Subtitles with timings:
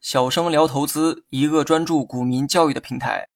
[0.00, 3.28] 小生聊投资，一个专注股民教育的平台。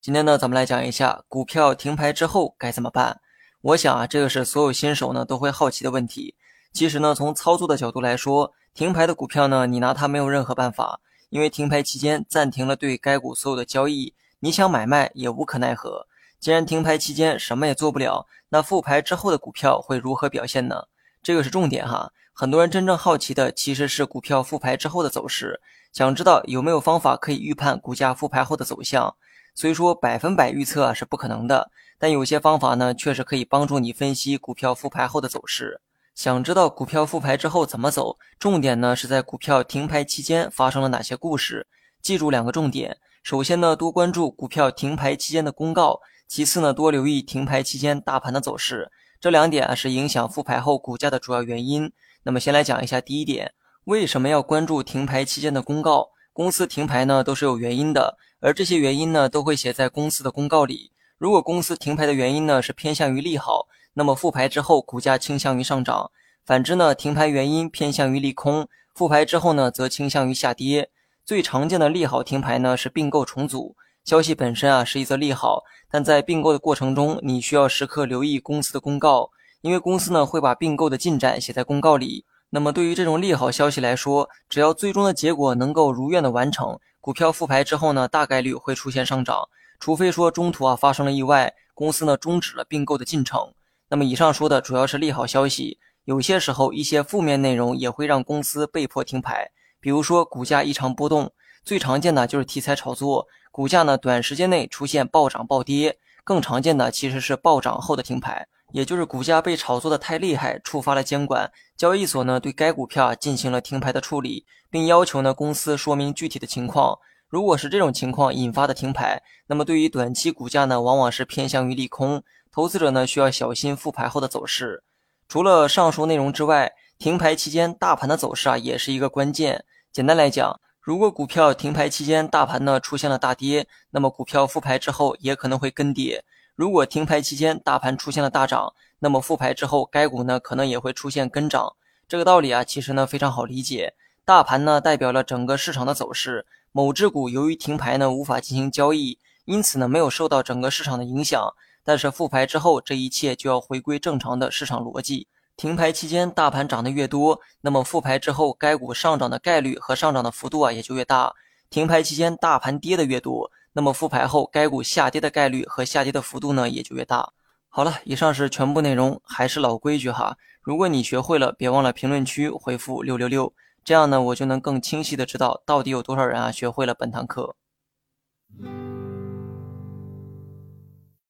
[0.00, 3.20] 今天呢，咱们来讲一下股票停牌之后该怎么办。
[3.60, 6.34] 我想啊，这个是所有新手呢都会好奇的问题。
[6.72, 16.06] 其实呢，从操作的角度来说，停牌的股票呢，你拿它没有任何办法，因为停牌期间暂停了对该股所有的交易，你想买卖也无可奈何。
[16.38, 20.86] 既然停牌期间什么也做不了，那复牌之后的股票会如何表现呢？
[21.22, 22.10] 这个是重点哈。
[22.32, 25.60] 很多人真正好奇的其实是股票复牌之后的走势，
[25.92, 29.14] 想知道有没有方法可以预判股价复牌后的走向。
[29.54, 35.80] 虽说百分百预测是不可能的，但有些方法呢，确实可以帮助你分析股票复牌后的走势。
[36.14, 41.66] 想知道股票复牌之后怎么走，重点呢是在股票停牌期间发生了哪些故事。
[42.00, 46.00] 记住两个重点：首先呢，多关注股票停牌期间的公告。
[46.28, 51.92] 其次呢，多留意停牌期间大盘的走势，这两点啊是影响复牌后股价的主要原因。
[52.22, 53.52] 那么先来讲一下第一点，
[53.84, 56.08] 为什么要关注停牌期间的公告？
[56.32, 60.90] 公司停牌呢都是有原因的，而这些原因呢都会写在公司的公告里。
[61.18, 66.10] 如果公司停牌的原因呢是偏向于利好，那么复牌之后股价倾向于上涨；
[66.46, 70.88] 反之呢，停牌原因偏向于利空，复牌之后呢则倾向于下跌。
[71.26, 73.76] 最常见的利好停牌呢是并购重组。
[74.04, 82.24] 消息本身啊是一则利好，但在并购的过程中，你需要时刻留意公司的公告，因为公司呢会把并购的进展写在公告里。
[82.48, 93.52] 那么对于这种利好消息来说，只要最终的结果能够如愿的完成，股票复牌之后呢，大概率会出现上涨，除非说中途啊发生了意外，公司呢终止了并购的进程。
[93.88, 101.30] 那么以上说的主要是利好消息，有些时候一些负面内容也会让公司被迫停牌，比如说股价异常波动，
[101.64, 103.28] 最常见的就是题材炒作。
[103.52, 116.96] 股价呢，短时间内出现暴涨暴跌，更常见的其实是暴涨后的停牌，也就是股价被炒作的太厉害，触发了监管交易所呢对该股票进行了停牌的处理，并要求呢公司说明具体的情况。
[117.28, 122.22] 如果是这种情况引发的停牌，那么对于短期股价呢，往往是偏向于利空，
[122.52, 124.84] 投资者呢需要小心复牌后的走势。
[125.28, 129.64] 除了上述内容之外，停牌期间大盘的走势啊也是一个关键。
[129.92, 130.60] 简单来讲。
[130.82, 136.22] 如果股票停牌期间大盘呢出现了大跌，那么股票复牌之后也可能会跟跌；
[136.54, 141.74] 如果停牌期间大盘出现了大涨，那么复牌之后该股呢可能也会出现跟涨。
[142.08, 143.92] 这个道理啊其实呢非常好理解，
[144.24, 151.54] 大盘呢代表了整个市场的走势，某只股由于停牌呢无法进行交易，因此呢没有受到整个市场的影响。
[151.84, 155.28] 但是复牌之后，这一切就要回归正常的市场逻辑。
[155.60, 161.34] 停牌期间，大盘涨得越多，那么复牌之后，该股上涨的概率和上涨的幅度啊也就越大。
[161.68, 167.34] 停牌期间，大盘跌的越多，那么复牌后，该股下跌的概率和下跌的幅度呢也就越大。
[167.68, 173.52] 好了，以上是全部内容，还是老规矩哈，如果你学会了，别忘了评论区回复六六六，
[173.84, 177.54] 这样呢我就能更清晰的知道到底有多少人啊学会了本堂课。